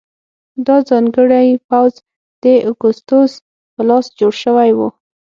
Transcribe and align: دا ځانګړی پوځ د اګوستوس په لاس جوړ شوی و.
دا 0.65 0.75
ځانګړی 0.89 1.47
پوځ 1.67 1.93
د 2.43 2.45
اګوستوس 2.69 3.31
په 3.73 3.81
لاس 3.89 4.05
جوړ 4.19 4.33
شوی 4.43 4.71
و. 4.77 4.79